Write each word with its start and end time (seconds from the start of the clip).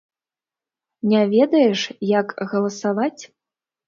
Не 1.11 1.19
ведаеш, 1.33 1.79
як 2.19 2.33
галасаваць? 2.55 3.23